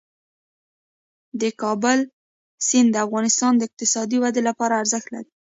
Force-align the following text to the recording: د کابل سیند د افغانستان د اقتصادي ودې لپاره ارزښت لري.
د 1.41 1.43
کابل 1.61 1.99
سیند 2.67 2.89
د 2.91 2.97
افغانستان 3.05 3.51
د 3.57 3.61
اقتصادي 3.69 4.17
ودې 4.19 4.41
لپاره 4.49 4.79
ارزښت 4.81 5.07
لري. 5.15 5.29